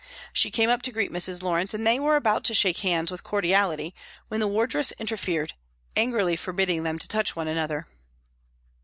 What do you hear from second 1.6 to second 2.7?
and they were about to